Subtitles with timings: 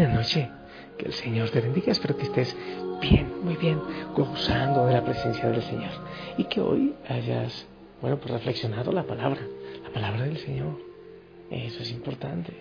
[0.00, 0.48] Buenas noches.
[0.96, 1.92] Que el Señor te bendiga.
[1.92, 2.56] Espero que estés
[3.02, 3.78] bien, muy bien,
[4.14, 5.90] gozando de la presencia del Señor.
[6.38, 7.66] Y que hoy hayas,
[8.00, 9.42] bueno, pues reflexionado la palabra,
[9.84, 10.78] la palabra del Señor.
[11.50, 12.54] Eso es importante.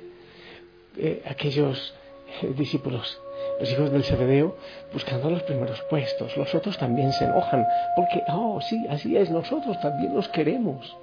[0.97, 1.95] Eh, aquellos
[2.41, 3.21] eh, discípulos,
[3.57, 4.57] los hijos del Cebedeo,
[4.91, 6.35] buscando los primeros puestos.
[6.35, 10.93] Los otros también se enojan porque, oh, sí, así es, nosotros también los queremos.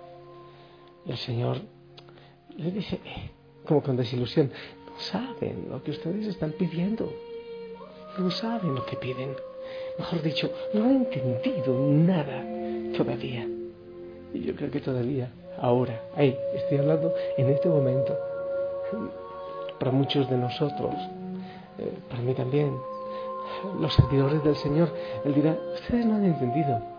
[1.06, 1.62] El Señor
[2.58, 3.30] les dice, eh,
[3.64, 4.52] como con desilusión,
[4.98, 7.12] saben lo que ustedes están pidiendo.
[8.18, 9.36] No saben lo que piden.
[9.98, 12.44] Mejor dicho, no han entendido nada
[12.96, 13.46] todavía.
[14.32, 18.16] Y yo creo que todavía, ahora, ahí, estoy hablando en este momento,
[19.78, 20.94] para muchos de nosotros,
[21.78, 22.76] eh, para mí también,
[23.80, 24.90] los servidores del Señor,
[25.24, 26.95] Él dirá, ustedes no han entendido.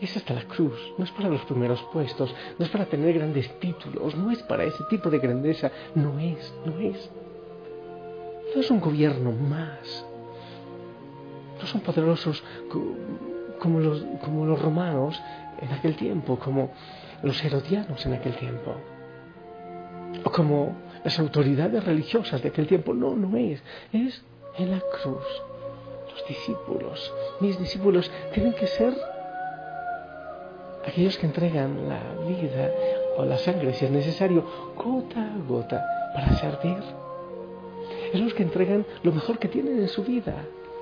[0.00, 3.50] Es hasta la cruz, no es para los primeros puestos, no es para tener grandes
[3.60, 7.10] títulos, no es para ese tipo de grandeza, no es, no es.
[8.54, 10.06] No es un gobierno más.
[11.60, 12.42] No son poderosos
[13.58, 15.20] como los, como los romanos
[15.60, 16.72] en aquel tiempo, como
[17.22, 18.74] los herodianos en aquel tiempo,
[20.24, 22.94] o como las autoridades religiosas de aquel tiempo.
[22.94, 23.62] No, no es.
[23.92, 24.24] Es
[24.56, 25.24] en la cruz.
[26.10, 28.94] Los discípulos, mis discípulos, tienen que ser
[30.86, 32.70] aquellos que entregan la vida
[33.16, 34.44] o la sangre, si es necesario,
[34.76, 36.82] gota a gota, para servir.
[38.12, 40.34] Es los que entregan lo mejor que tienen en su vida,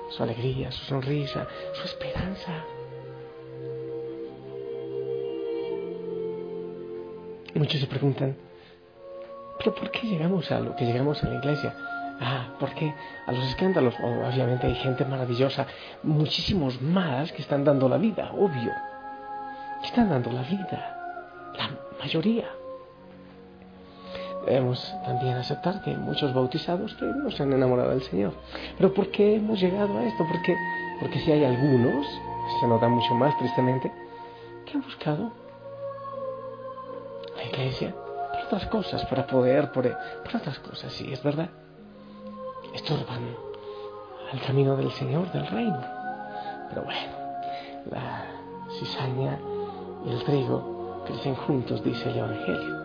[0.09, 2.65] su alegría, su sonrisa, su esperanza.
[7.53, 8.37] Muchos se preguntan,
[9.57, 11.75] ¿pero por qué llegamos a lo que llegamos a la iglesia?
[12.21, 12.93] Ah, porque
[13.25, 15.65] a los escándalos, obviamente hay gente maravillosa,
[16.03, 18.71] muchísimos más que están dando la vida, obvio
[19.83, 21.69] están dando la vida, la
[21.99, 22.49] mayoría.
[24.45, 28.33] Debemos también aceptar que muchos bautizados no se han enamorado del Señor.
[28.77, 30.25] Pero ¿por qué hemos llegado a esto?
[30.27, 30.55] Porque,
[30.99, 32.07] porque si hay algunos,
[32.59, 33.91] se nota mucho más tristemente,
[34.65, 35.31] que han buscado
[37.35, 41.49] la iglesia por otras cosas, para poder, por otras cosas, sí, es verdad.
[42.73, 43.35] Estorban
[44.31, 45.81] al camino del Señor, del reino.
[46.69, 47.11] Pero bueno,
[47.91, 48.25] la
[48.79, 49.39] cizaña
[50.07, 52.79] el trigo crecen juntos, dice el Evangelio.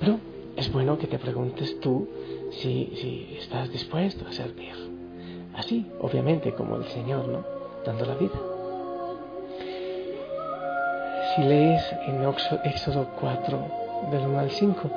[0.00, 0.18] Pero
[0.56, 2.08] es bueno que te preguntes tú
[2.50, 4.74] si, si estás dispuesto a servir.
[5.54, 7.44] Así, obviamente, como el Señor, ¿no?
[7.84, 8.38] Dando la vida.
[11.34, 12.22] Si lees en
[12.64, 14.90] Éxodo 4, del 1 al 5,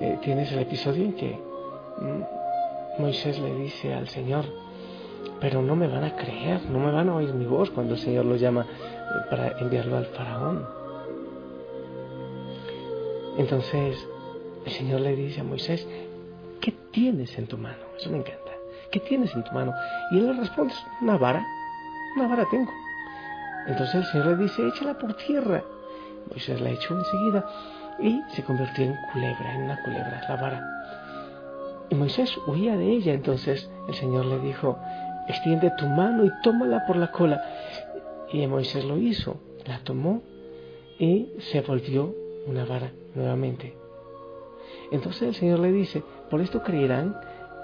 [0.00, 1.38] eh, tienes el episodio en que
[2.00, 4.44] mm, Moisés le dice al Señor,
[5.40, 8.00] pero no me van a creer, no me van a oír mi voz cuando el
[8.00, 8.66] Señor lo llama
[9.28, 10.66] para enviarlo al faraón.
[13.38, 14.06] Entonces
[14.66, 15.86] el Señor le dice a Moisés,
[16.60, 17.78] ¿qué tienes en tu mano?
[17.98, 18.50] Eso me encanta.
[18.90, 19.72] ¿Qué tienes en tu mano?
[20.10, 21.44] Y él le responde, una vara,
[22.16, 22.70] una vara tengo.
[23.66, 25.62] Entonces el Señor le dice, échala por tierra.
[26.28, 27.44] Moisés la echó enseguida
[28.00, 30.66] y se convirtió en culebra, en una culebra, la vara.
[31.88, 34.78] Y Moisés huía de ella, entonces el Señor le dijo,
[35.28, 37.42] extiende tu mano y tómala por la cola.
[38.32, 40.22] Y Moisés lo hizo, la tomó
[40.98, 42.14] y se volvió
[42.46, 43.74] una vara nuevamente.
[44.90, 47.16] Entonces el Señor le dice, por esto creerán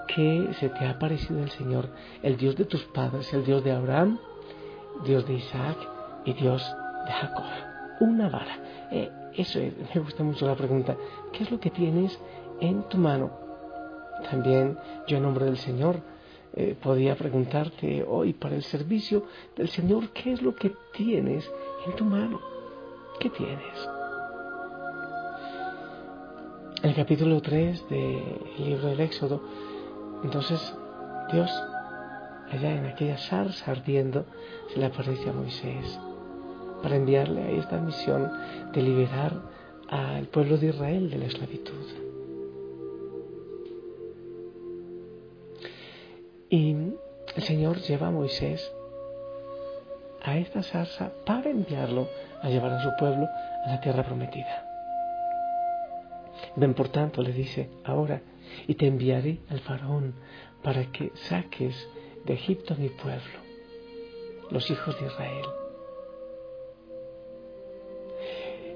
[0.07, 1.89] que se te ha aparecido el Señor,
[2.23, 4.19] el Dios de tus padres, el Dios de Abraham,
[5.05, 5.77] Dios de Isaac
[6.25, 6.63] y Dios
[7.05, 7.45] de Jacob.
[7.99, 8.87] Una vara.
[8.91, 10.95] Eh, eso es, me gusta mucho la pregunta.
[11.33, 12.17] ¿Qué es lo que tienes
[12.59, 13.31] en tu mano?
[14.29, 14.77] También
[15.07, 15.97] yo en nombre del Señor
[16.59, 19.25] eh, podía preguntarte hoy para el servicio
[19.55, 21.47] del Señor, ¿qué es lo que tienes
[21.85, 22.41] en tu mano?
[23.19, 23.89] ¿Qué tienes?
[26.81, 28.23] En el capítulo 3 del
[28.57, 29.39] libro del Éxodo,
[30.23, 30.73] entonces
[31.31, 31.51] Dios,
[32.49, 34.25] allá en aquella zarza ardiendo,
[34.73, 35.99] se le aparece a Moisés
[36.81, 38.31] para enviarle a esta misión
[38.73, 39.33] de liberar
[39.89, 42.06] al pueblo de Israel de la esclavitud.
[46.49, 46.71] Y
[47.35, 48.71] el Señor lleva a Moisés
[50.21, 52.07] a esta zarza para enviarlo
[52.41, 53.27] a llevar a su pueblo
[53.65, 54.65] a la tierra prometida.
[56.55, 58.21] Ven por tanto, le dice, ahora,
[58.67, 60.15] y te enviaré al faraón
[60.63, 61.75] para que saques
[62.25, 63.39] de Egipto a mi pueblo,
[64.49, 65.45] los hijos de Israel.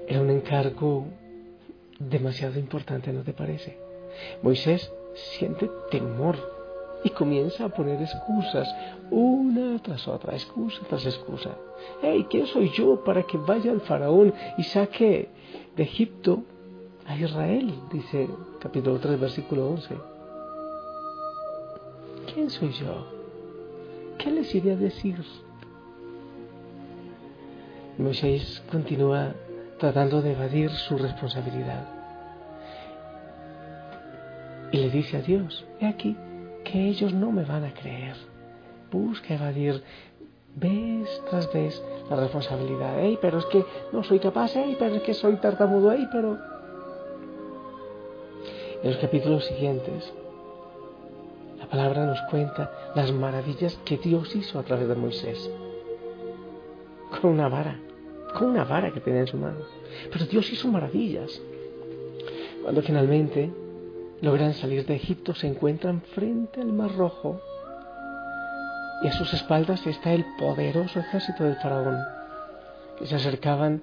[0.08, 1.06] Era un encargo
[1.98, 3.78] demasiado importante, ¿no te parece?
[4.42, 6.61] Moisés siente temor
[7.04, 8.74] y comienza a poner excusas,
[9.10, 11.50] una tras otra, excusa tras excusa.
[12.02, 15.28] Hey, ¿quién soy yo para que vaya al faraón y saque
[15.76, 16.44] de Egipto
[17.06, 18.28] a Israel, dice
[18.60, 19.96] capítulo 3, versículo 11.
[22.32, 23.06] ¿Quién soy yo?
[24.18, 25.22] ¿Qué les iré a decir?
[27.98, 29.34] Moisés continúa
[29.78, 31.86] tratando de evadir su responsabilidad.
[34.70, 36.16] Y le dice a Dios, he aquí
[36.64, 38.16] que ellos no me van a creer.
[38.90, 39.82] Busca evadir
[40.54, 43.00] vez tras vez la responsabilidad.
[43.00, 46.38] Ey, pero es que no soy capaz, ey, pero es que soy tartamudo, ey, pero...
[48.82, 50.12] En los capítulos siguientes,
[51.58, 55.50] la palabra nos cuenta las maravillas que Dios hizo a través de Moisés.
[57.20, 57.78] Con una vara,
[58.36, 59.60] con una vara que tenía en su mano.
[60.10, 61.40] Pero Dios hizo maravillas.
[62.62, 63.50] Cuando finalmente
[64.22, 67.40] logran salir de Egipto, se encuentran frente al Mar Rojo
[69.02, 71.98] y a sus espaldas está el poderoso ejército del faraón,
[72.98, 73.82] que se acercaban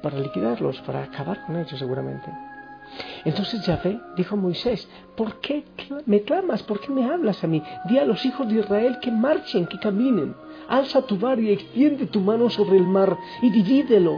[0.00, 2.30] para liquidarlos, para acabar con ellos seguramente.
[3.24, 5.64] Entonces Yahvé dijo a Moisés, ¿por qué
[6.06, 6.62] me clamas?
[6.62, 7.60] ¿Por qué me hablas a mí?
[7.88, 10.34] Di a los hijos de Israel que marchen, que caminen.
[10.68, 14.16] Alza tu bar y extiende tu mano sobre el mar y divídelo.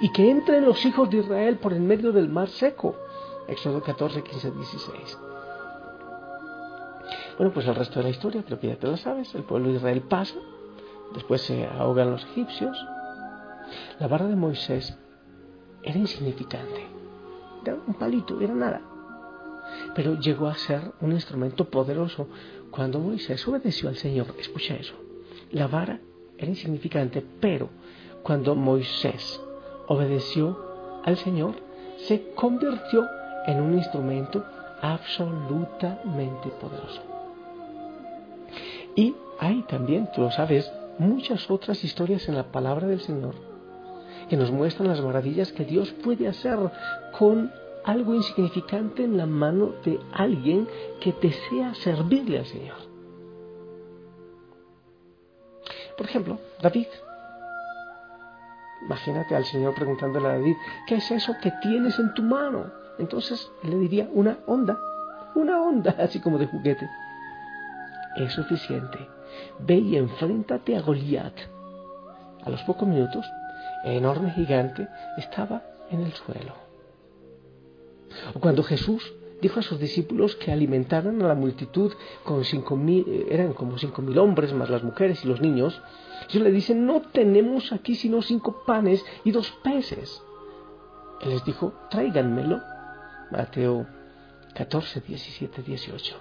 [0.00, 2.94] Y que entren los hijos de Israel por en medio del mar seco.
[3.48, 5.18] Éxodo 14, 15, 16.
[7.38, 9.34] Bueno, pues el resto de la historia creo que ya te lo sabes.
[9.34, 10.36] El pueblo de Israel pasa,
[11.14, 12.76] después se ahogan los egipcios.
[13.98, 14.96] La barra de Moisés
[15.82, 16.86] era insignificante,
[17.62, 18.80] era un palito, era nada.
[19.94, 22.28] Pero llegó a ser un instrumento poderoso
[22.70, 24.34] cuando Moisés obedeció al Señor.
[24.38, 24.94] Escucha eso.
[25.50, 26.00] La vara
[26.36, 27.70] era insignificante, pero
[28.22, 29.40] cuando Moisés
[29.88, 31.54] obedeció al Señor,
[31.98, 33.08] se convirtió
[33.46, 34.44] en un instrumento
[34.80, 37.02] absolutamente poderoso.
[38.96, 43.34] Y hay también, tú lo sabes, muchas otras historias en la palabra del Señor
[44.28, 46.58] que nos muestran las maravillas que Dios puede hacer
[47.18, 47.52] con
[47.84, 50.68] algo insignificante en la mano de alguien
[51.00, 52.76] que desea servirle al Señor.
[55.96, 56.86] Por ejemplo, David.
[58.84, 60.56] Imagínate al Señor preguntándole a David,
[60.86, 62.81] ¿qué es eso que tienes en tu mano?
[62.98, 64.78] Entonces le diría una onda,
[65.34, 66.88] una onda, así como de juguete
[68.16, 68.98] es suficiente.
[69.60, 71.34] Ve y enfréntate a Goliat.
[72.44, 73.24] A los pocos minutos,
[73.84, 76.54] el enorme gigante estaba en el suelo.
[78.40, 81.92] Cuando Jesús dijo a sus discípulos que alimentaran a la multitud
[82.24, 85.80] con cinco mil, eran como cinco mil hombres, más las mujeres y los niños,
[86.28, 90.22] ellos le dicen, no tenemos aquí sino cinco panes y dos peces.
[91.20, 92.60] Él les dijo, tráiganmelo.
[93.32, 93.86] Mateo
[94.54, 96.16] 14, 17, 18.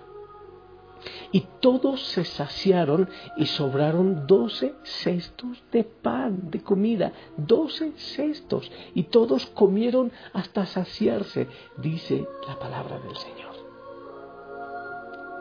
[1.32, 8.72] Y todos se saciaron y sobraron doce cestos de pan, de comida, doce cestos.
[8.94, 11.48] Y todos comieron hasta saciarse,
[11.78, 13.52] dice la palabra del Señor.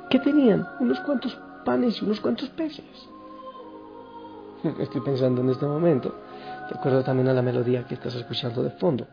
[0.09, 0.67] ¿Qué tenían?
[0.81, 2.85] Unos cuantos panes y unos cuantos peces.
[4.79, 6.15] Estoy pensando en este momento.
[6.71, 9.07] Recuerdo también a la melodía que estás escuchando de fondo.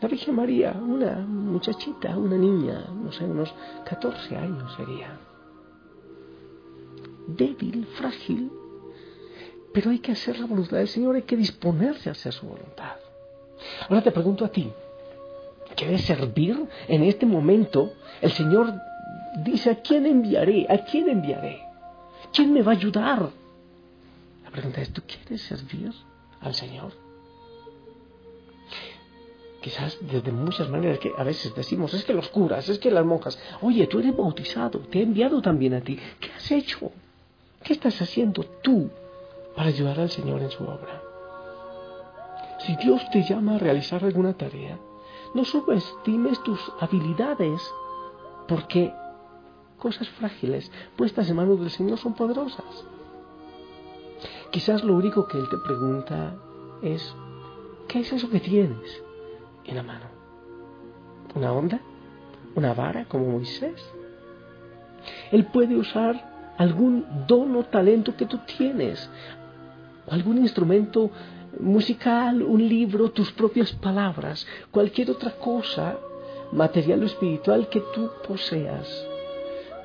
[0.00, 3.52] La Virgen María, una muchachita, una niña, no sé, unos
[3.84, 5.18] 14 años sería
[7.26, 8.50] débil, frágil,
[9.72, 12.96] pero hay que hacer la voluntad del Señor, hay que disponerse a hacer su voluntad.
[13.88, 14.70] Ahora te pregunto a ti,
[15.76, 17.92] ¿quieres servir en este momento?
[18.20, 18.72] El Señor
[19.44, 20.66] dice, ¿a quién enviaré?
[20.68, 21.60] ¿A quién enviaré?
[22.32, 23.30] ¿Quién me va a ayudar?
[24.44, 25.92] La pregunta es, ¿tú quieres servir
[26.40, 27.07] al Señor?
[29.60, 33.04] Quizás desde muchas maneras que a veces decimos, es que los curas, es que las
[33.04, 36.92] monjas, oye, tú eres bautizado, te he enviado también a ti, ¿qué has hecho?
[37.64, 38.88] ¿Qué estás haciendo tú
[39.56, 41.02] para ayudar al Señor en su obra?
[42.60, 44.78] Si Dios te llama a realizar alguna tarea,
[45.34, 47.60] no subestimes tus habilidades,
[48.46, 48.92] porque
[49.76, 52.86] cosas frágiles puestas en manos del Señor son poderosas.
[54.52, 56.36] Quizás lo único que Él te pregunta
[56.80, 57.12] es,
[57.88, 59.02] ¿qué es eso que tienes
[59.68, 60.06] en la mano?
[61.34, 61.80] ¿Una onda?
[62.54, 63.80] ¿Una vara como Moisés?
[65.30, 69.08] Él puede usar algún don o talento que tú tienes,
[70.10, 71.10] algún instrumento
[71.60, 75.96] musical, un libro, tus propias palabras, cualquier otra cosa,
[76.52, 78.88] material o espiritual que tú poseas.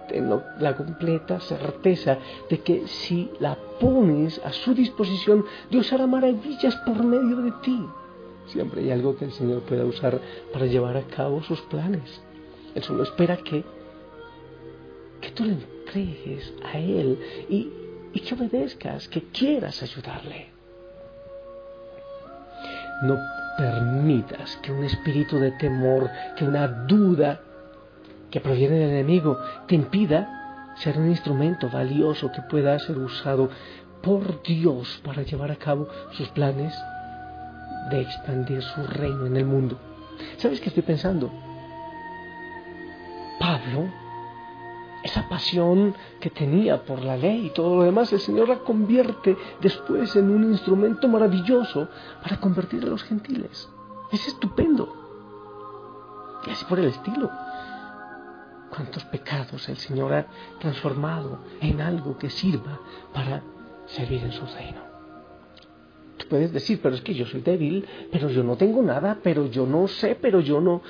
[0.07, 2.17] Tengo la completa certeza
[2.49, 7.85] de que si la pones a su disposición, Dios hará maravillas por medio de ti.
[8.53, 10.21] Siempre hay algo que el Señor pueda usar
[10.53, 12.21] para llevar a cabo sus planes.
[12.75, 13.63] Él solo espera que,
[15.19, 15.57] que tú le
[16.63, 17.19] a Él
[17.49, 17.69] y,
[18.13, 20.49] y que obedezcas, que quieras ayudarle.
[23.03, 23.17] No
[23.57, 27.41] permitas que un espíritu de temor, que una duda
[28.29, 33.49] que proviene del enemigo te impida ser un instrumento valioso que pueda ser usado
[34.01, 36.73] por Dios para llevar a cabo sus planes
[37.89, 39.77] de expandir su reino en el mundo.
[40.37, 41.31] ¿Sabes qué estoy pensando?
[43.39, 43.89] Pablo,
[45.03, 49.35] esa pasión que tenía por la ley y todo lo demás, el Señor la convierte
[49.61, 51.89] después en un instrumento maravilloso
[52.21, 53.69] para convertir a los gentiles.
[54.11, 54.95] Es estupendo.
[56.47, 57.29] Y así por el estilo.
[58.69, 60.27] Cuántos pecados el Señor ha
[60.59, 62.79] transformado en algo que sirva
[63.13, 63.43] para
[63.85, 64.92] servir en su reino
[66.25, 69.65] puedes decir, pero es que yo soy débil, pero yo no tengo nada, pero yo
[69.65, 70.81] no sé, pero yo no...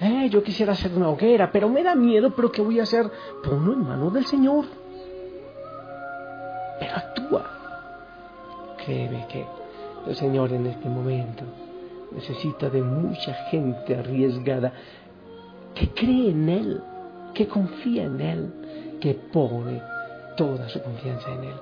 [0.00, 3.10] Eh, yo quisiera hacer una hoguera, pero me da miedo, pero ¿qué voy a hacer?
[3.44, 4.64] Ponlo en manos del Señor.
[6.78, 8.76] Pero actúa.
[8.84, 9.44] Créeme que
[10.06, 11.44] el Señor en este momento
[12.12, 14.72] necesita de mucha gente arriesgada
[15.74, 16.80] que cree en Él,
[17.34, 18.52] que confía en Él,
[19.00, 19.82] que pone
[20.36, 21.56] toda su confianza en Él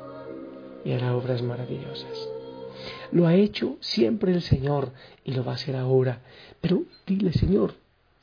[0.84, 2.37] y hará obras maravillosas.
[3.12, 4.92] Lo ha hecho siempre el Señor
[5.24, 6.20] y lo va a hacer ahora.
[6.60, 7.74] Pero dile, Señor,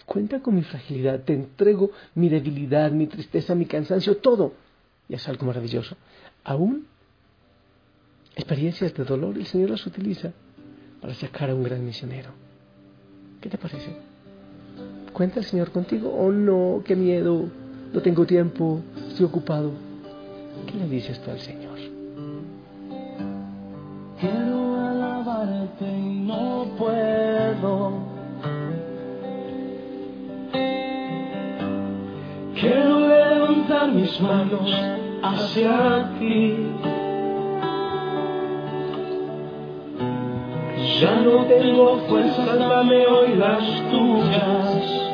[0.06, 4.54] cuenta con mi fragilidad, te entrego mi debilidad, mi tristeza, mi cansancio, todo.
[5.10, 5.96] Y es algo maravilloso.
[6.44, 6.88] Aún
[8.36, 10.34] experiencias de dolor el Señor las utiliza
[11.02, 12.30] para sacar a un gran misionero.
[13.42, 13.96] ¿Qué te parece?
[15.14, 16.14] ¿Cuenta el Señor contigo?
[16.14, 17.50] Oh no, qué miedo,
[17.94, 19.72] no tengo tiempo, estoy ocupado.
[20.68, 21.75] ¿Qué le dices tú al Señor?
[25.82, 27.94] No puedo.
[32.60, 34.72] Quiero levantar mis manos
[35.22, 36.56] hacia ti.
[41.02, 45.06] Ya no tengo fuerzas, dame hoy las tuyas.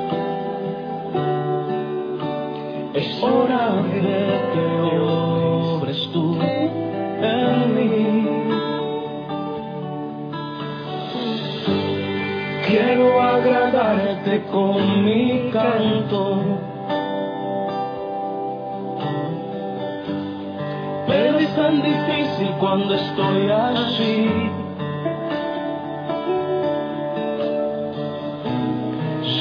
[22.41, 24.29] Difícil cuando estoy así.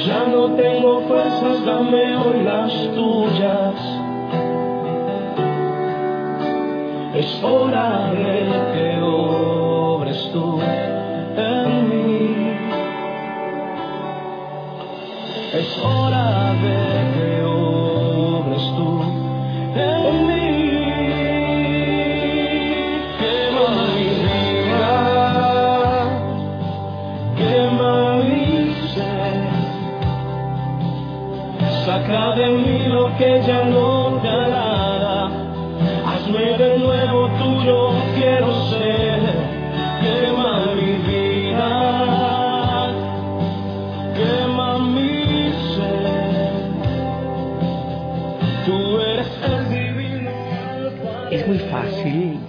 [0.05, 3.70] Ya no tengo fuerzas, dame hoy las tuyas.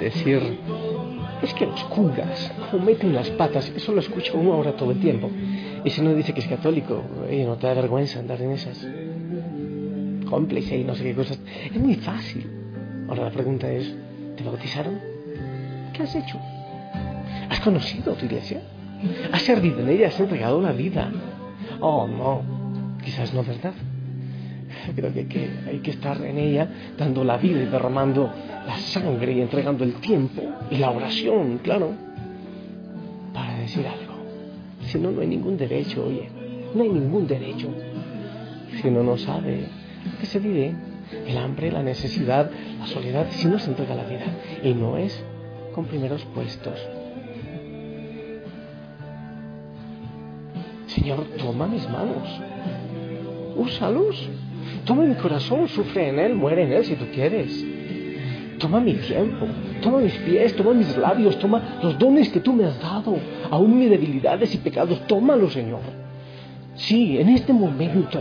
[0.05, 0.59] Decir,
[1.43, 5.31] es que los curas cometen las patas, eso lo escucha uno ahora todo el tiempo.
[5.85, 8.87] Y si uno dice que es católico, oye, no te da vergüenza andar en esas
[10.33, 11.39] cómplice y no sé qué cosas.
[11.67, 12.51] Es muy fácil.
[13.07, 13.95] Ahora la pregunta es,
[14.35, 14.99] ¿te bautizaron?
[15.93, 16.41] ¿Qué has hecho?
[17.51, 18.63] ¿Has conocido tu iglesia?
[19.31, 20.09] ¿Has servido en ella?
[20.09, 21.13] ¿Has entregado la vida?
[21.81, 22.43] Oh, no,
[23.05, 23.75] quizás no, ¿verdad?
[24.95, 28.31] Creo que, hay que estar en ella dando la vida y derramando
[28.67, 31.93] la sangre y entregando el tiempo y la oración, claro,
[33.33, 34.15] para decir algo.
[34.87, 36.29] Si no, no hay ningún derecho, oye,
[36.75, 37.69] no hay ningún derecho.
[38.81, 39.67] Si uno no sabe
[40.21, 40.75] que se vive,
[41.27, 44.25] el hambre, la necesidad, la soledad, si no se entrega la vida.
[44.63, 45.23] Y no es
[45.75, 46.79] con primeros puestos.
[50.87, 52.29] Señor, toma mis manos,
[53.57, 54.29] úsalos.
[54.85, 57.65] Toma mi corazón, sufre en él, muere en él si tú quieres.
[58.59, 59.47] Toma mi tiempo,
[59.81, 63.17] toma mis pies, toma mis labios, toma los dones que tú me has dado,
[63.51, 65.81] aún mis debilidades y pecados, tómalo, Señor.
[66.75, 68.21] Sí, en este momento.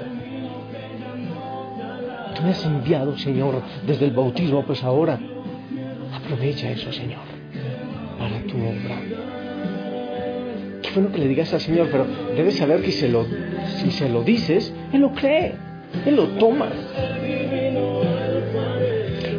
[2.35, 5.19] Tú me has enviado, Señor, desde el bautismo, pues ahora
[6.13, 7.21] aprovecha eso, Señor,
[8.17, 9.31] para tu obra.
[10.93, 12.05] Bueno que le digas al Señor, pero
[12.35, 13.25] debes saber que se lo,
[13.77, 15.55] si se lo dices, Él lo cree,
[16.05, 16.69] Él lo toma.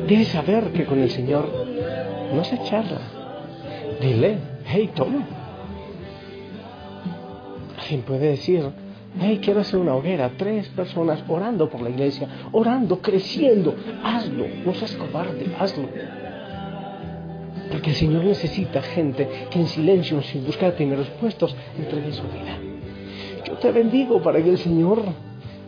[0.07, 1.49] Debes saber que con el Señor
[2.35, 3.01] no se charla.
[4.01, 5.27] Dile, hey, toma.
[7.89, 8.65] quien puede decir,
[9.21, 14.75] hey, quiero hacer una hoguera, tres personas orando por la iglesia, orando, creciendo, hazlo, no
[14.75, 15.89] seas cobarde, hazlo.
[17.71, 22.59] Porque el Señor necesita gente que en silencio, sin buscar primeros puestos, entregue su vida.
[23.47, 25.03] Yo te bendigo para que el Señor,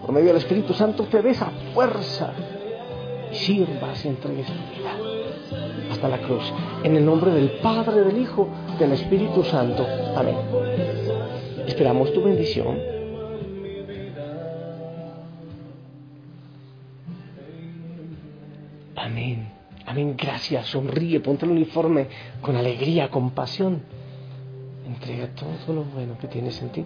[0.04, 1.32] por medio del Espíritu Santo, te dé
[1.72, 2.34] fuerza
[3.32, 4.98] y sirvas y entregues tu vida
[5.90, 6.44] hasta la cruz.
[6.82, 8.46] En el nombre del Padre, del Hijo,
[8.78, 9.86] del Espíritu Santo.
[10.14, 10.36] Amén.
[11.66, 12.78] Esperamos tu bendición.
[18.94, 19.48] Amén.
[19.86, 20.16] Amén.
[20.18, 20.66] Gracias.
[20.66, 21.20] Sonríe.
[21.20, 22.08] Ponte el uniforme
[22.42, 23.80] con alegría, con pasión.
[24.86, 26.84] Entrega todo lo bueno que tienes en ti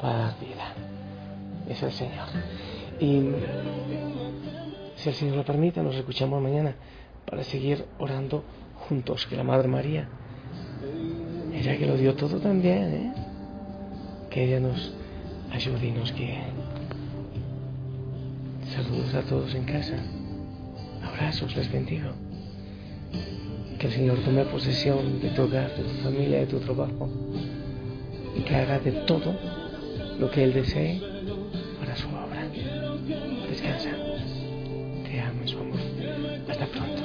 [0.00, 0.89] para dar vida.
[1.70, 2.26] Es el Señor.
[2.98, 3.22] Y
[4.96, 6.74] si el Señor lo permite, nos escuchamos mañana
[7.24, 8.42] para seguir orando
[8.88, 9.24] juntos.
[9.26, 10.08] Que la Madre María,
[11.54, 13.12] ella que lo dio todo también, ¿eh?
[14.30, 14.92] que ella nos
[15.52, 16.42] ayude y nos guíe.
[18.74, 19.94] Saludos a todos en casa.
[21.04, 22.10] Abrazos, les bendigo.
[23.78, 27.08] Que el Señor tome posesión de tu hogar, de tu familia, de tu trabajo.
[28.36, 29.36] Y que haga de todo
[30.18, 31.09] lo que Él desee
[31.96, 32.42] su obra.
[33.48, 33.90] Descansa.
[35.04, 35.80] Te amo, su amor.
[36.48, 36.99] Hasta pronto.